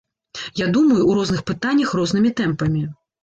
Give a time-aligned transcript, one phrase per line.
[0.59, 2.83] Я думаю, у розных пытаннях рознымі тэмпамі.